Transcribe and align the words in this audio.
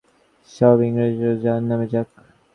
সব 0.49 0.77
ইংরেজরা 0.81 1.33
জাহান্নামে 1.43 1.87
যাক! 1.93 2.07